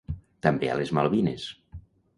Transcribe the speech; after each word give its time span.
També 0.47 0.71
a 0.75 0.79
les 0.81 0.95
Malvines. 0.99 1.49